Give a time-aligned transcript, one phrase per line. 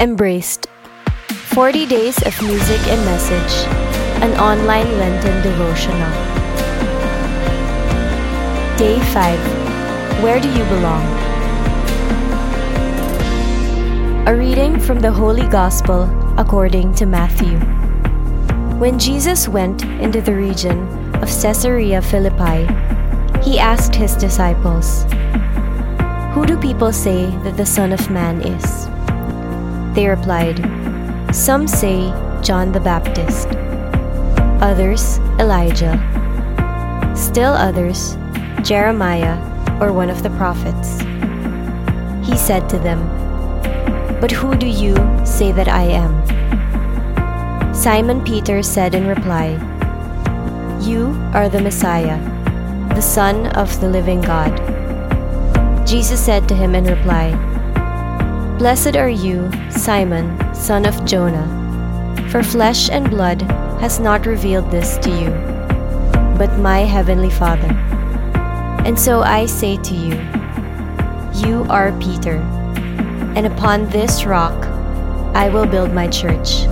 [0.00, 0.66] Embraced
[1.54, 3.64] 40 Days of Music and Message,
[4.24, 6.10] an online Lenten devotional.
[8.76, 11.00] Day 5 Where Do You Belong?
[14.26, 17.56] A reading from the Holy Gospel according to Matthew.
[18.80, 20.88] When Jesus went into the region
[21.22, 22.66] of Caesarea Philippi,
[23.48, 25.04] he asked his disciples,
[26.34, 28.88] Who do people say that the Son of Man is?
[29.94, 30.58] They replied,
[31.32, 32.10] Some say
[32.42, 33.46] John the Baptist,
[34.60, 35.94] others Elijah,
[37.14, 38.16] still others
[38.62, 39.38] Jeremiah
[39.80, 40.98] or one of the prophets.
[42.28, 43.00] He said to them,
[44.20, 46.12] But who do you say that I am?
[47.72, 49.50] Simon Peter said in reply,
[50.80, 52.18] You are the Messiah,
[52.96, 54.56] the Son of the living God.
[55.86, 57.53] Jesus said to him in reply,
[58.58, 61.48] Blessed are you, Simon, son of Jonah,
[62.30, 63.42] for flesh and blood
[63.80, 65.30] has not revealed this to you,
[66.38, 67.66] but my heavenly Father.
[68.86, 70.14] And so I say to you,
[71.44, 72.36] You are Peter,
[73.34, 74.54] and upon this rock
[75.34, 76.62] I will build my church,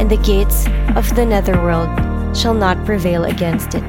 [0.00, 0.66] and the gates
[0.96, 3.84] of the netherworld shall not prevail against it.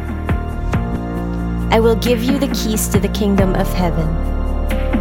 [1.73, 4.07] I will give you the keys to the kingdom of heaven.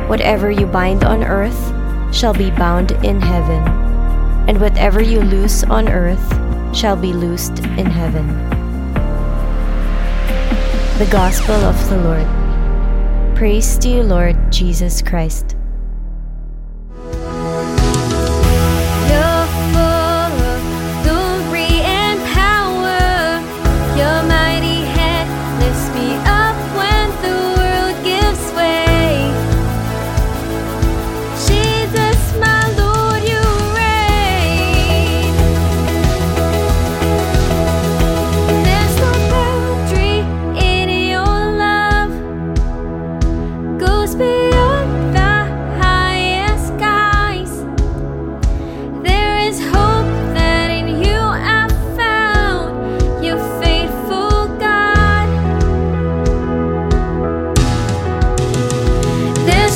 [0.09, 1.84] Whatever you bind on earth,
[2.15, 3.63] shall be bound in heaven,
[4.49, 8.29] and whatever you loose on earth shall be loosed in heaven.
[10.99, 13.37] The Gospel of the Lord.
[13.37, 15.54] Praise to you, Lord Jesus Christ.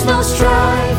[0.08, 0.97] Lifts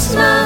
[0.00, 0.39] Jesus,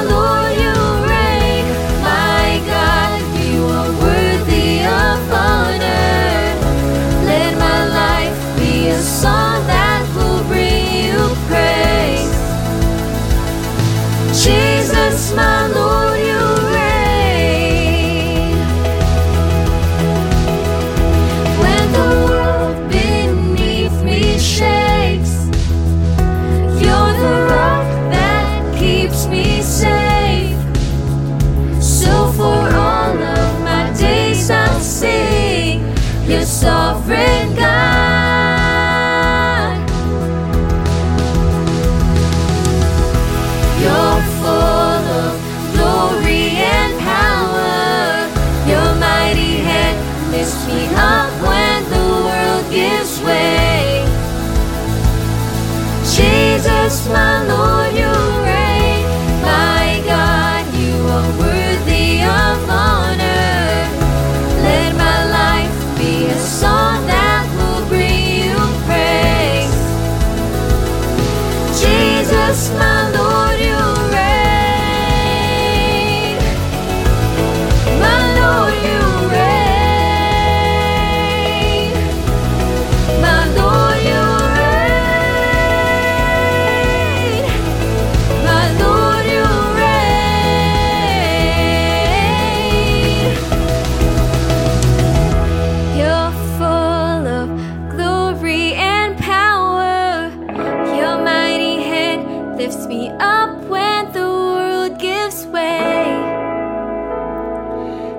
[72.55, 72.94] Jesus,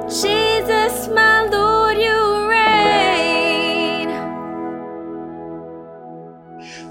[0.07, 4.07] Jesus, my Lord, you reign.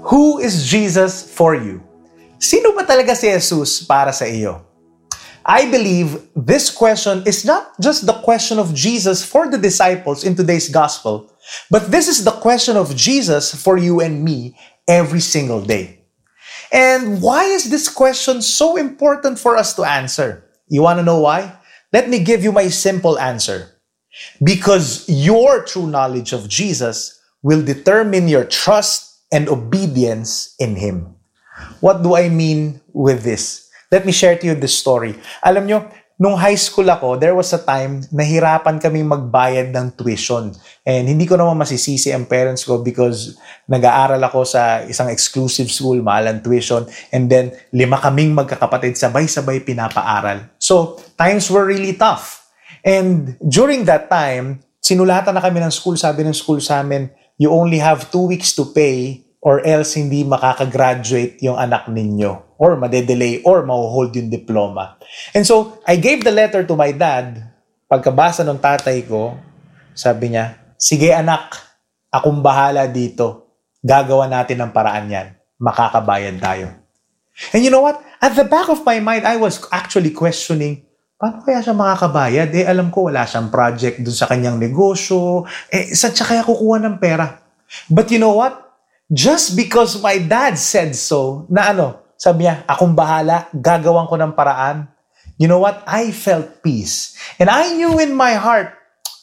[0.04, 1.80] Who is Jesus for you?
[2.36, 4.60] Sino ba talaga si Jesus para sa iyo?
[5.48, 10.36] I believe this question is not just the question of Jesus for the disciples in
[10.36, 11.32] today's gospel,
[11.72, 16.04] but this is the question of Jesus for you and me every single day.
[16.68, 20.44] And why is this question so important for us to answer?
[20.68, 21.56] You want to know why?
[21.96, 23.80] Let me give you my simple answer.
[24.44, 31.16] Because your true knowledge of Jesus will determine your trust and obedience in Him.
[31.80, 33.72] What do I mean with this?
[33.88, 35.16] Let me share to you this story.
[35.40, 40.52] Alam nyo, nung high school ako, there was a time nahirapan kami magbayad ng tuition.
[40.82, 43.36] And hindi ko naman masisisi ang parents ko because
[43.68, 46.88] nag-aaral ako sa isang exclusive school, mahal tuition.
[47.12, 50.56] And then, lima kaming magkakapatid, sabay-sabay pinapaaral.
[50.56, 52.48] So, times were really tough.
[52.80, 57.52] And during that time, sinulatan na kami ng school, sabi ng school sa amin, you
[57.52, 63.44] only have two weeks to pay or else hindi makakagraduate yung anak ninyo or madedelay
[63.44, 64.96] or mahuhold yung diploma.
[65.36, 67.52] And so, I gave the letter to my dad.
[67.86, 69.38] Pagkabasa ng tatay ko,
[69.94, 71.56] sabi niya, Sige anak,
[72.12, 73.48] akong bahala dito.
[73.80, 75.28] Gagawa natin ng paraan yan.
[75.56, 76.68] Makakabayad tayo.
[77.52, 78.00] And you know what?
[78.20, 80.84] At the back of my mind, I was actually questioning,
[81.20, 82.48] paano kaya siya makakabayad?
[82.52, 85.44] Eh, alam ko, wala siyang project dun sa kanyang negosyo.
[85.68, 87.40] Eh, saan siya kaya kukuha ng pera?
[87.88, 88.56] But you know what?
[89.06, 94.32] Just because my dad said so, na ano, sabi niya, akong bahala, gagawan ko ng
[94.32, 94.88] paraan.
[95.36, 95.84] You know what?
[95.84, 97.16] I felt peace.
[97.36, 98.72] And I knew in my heart,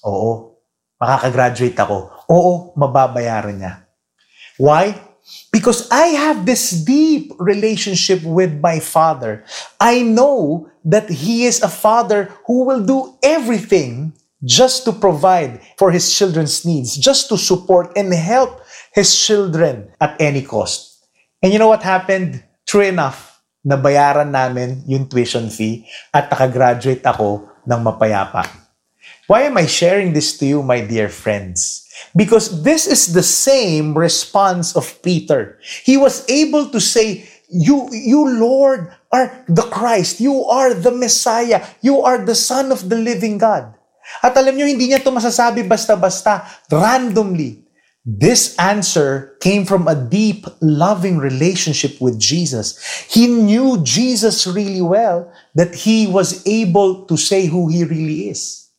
[0.06, 0.62] oo,
[1.02, 2.14] makakagraduate ako.
[2.30, 3.74] Oo, mababayaran niya.
[4.62, 4.94] Why?
[5.50, 9.42] Because I have this deep relationship with my father.
[9.80, 14.14] I know that he is a father who will do everything
[14.44, 18.62] just to provide for his children's needs, just to support and help
[18.92, 21.08] his children at any cost.
[21.42, 22.44] And you know what happened?
[22.74, 28.50] True enough, nabayaran namin yung tuition fee at nakagraduate ako ng mapayapa.
[29.30, 31.86] Why am I sharing this to you, my dear friends?
[32.18, 35.62] Because this is the same response of Peter.
[35.86, 40.18] He was able to say, you, you Lord are the Christ.
[40.18, 41.62] You are the Messiah.
[41.86, 43.70] You are the Son of the living God.
[44.26, 46.42] At alam nyo, hindi niya ito masasabi basta-basta,
[46.74, 47.63] randomly.
[48.06, 52.78] This answer came from a deep, loving relationship with Jesus.
[53.10, 58.70] He knew Jesus really well that he was able to say who he really is.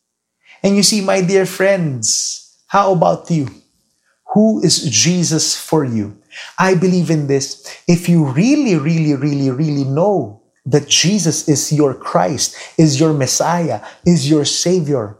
[0.61, 3.47] And you see, my dear friends, how about you?
[4.33, 6.17] Who is Jesus for you?
[6.59, 7.65] I believe in this.
[7.87, 13.81] If you really, really, really, really know that Jesus is your Christ, is your Messiah,
[14.05, 15.17] is your Savior,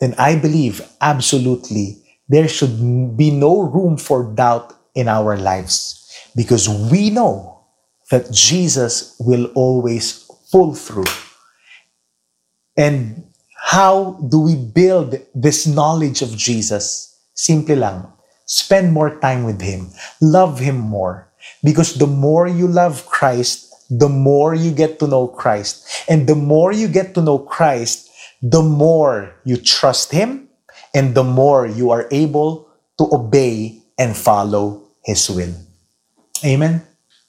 [0.00, 5.98] then I believe absolutely there should be no room for doubt in our lives
[6.36, 7.64] because we know
[8.10, 11.08] that Jesus will always pull through.
[12.76, 13.24] And
[13.56, 17.16] how do we build this knowledge of Jesus?
[17.34, 18.06] Simple lang.
[18.46, 19.90] Spend more time with Him.
[20.22, 21.28] Love Him more.
[21.62, 25.86] Because the more you love Christ, the more you get to know Christ.
[26.08, 28.08] And the more you get to know Christ,
[28.40, 30.47] the more you trust Him
[30.94, 32.68] and the more you are able
[32.98, 35.54] to obey and follow His will.
[36.44, 36.82] Amen.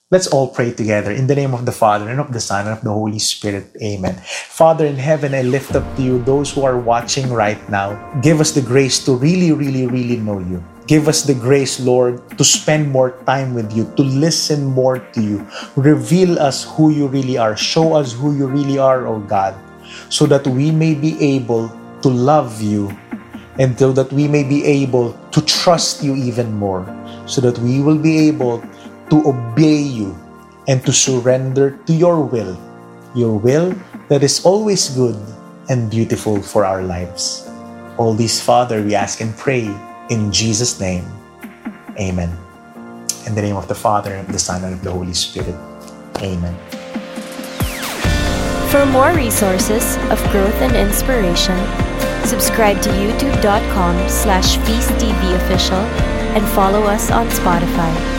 [0.09, 2.73] Let's all pray together in the name of the Father and of the Son and
[2.73, 3.69] of the Holy Spirit.
[3.77, 4.17] Amen.
[4.25, 7.94] Father in heaven, I lift up to you those who are watching right now.
[8.25, 10.66] Give us the grace to really, really, really know you.
[10.89, 15.21] Give us the grace, Lord, to spend more time with you, to listen more to
[15.21, 15.45] you.
[15.78, 17.54] Reveal us who you really are.
[17.56, 19.54] Show us who you really are, O God,
[20.09, 21.69] so that we may be able
[22.01, 22.89] to love you
[23.59, 26.87] and so that we may be able to trust you even more,
[27.28, 28.63] so that we will be able
[29.11, 30.16] to obey you
[30.68, 32.56] and to surrender to your will,
[33.13, 33.75] your will
[34.07, 35.19] that is always good
[35.68, 37.45] and beautiful for our lives.
[37.97, 39.68] All these, Father, we ask and pray
[40.09, 41.04] in Jesus' name.
[41.99, 42.31] Amen.
[43.28, 45.54] In the name of the Father, and the Son, and of the Holy Spirit.
[46.23, 46.56] Amen.
[48.71, 51.57] For more resources of growth and inspiration,
[52.26, 55.83] subscribe to youtube.com slash feasttv official
[56.35, 58.19] and follow us on Spotify.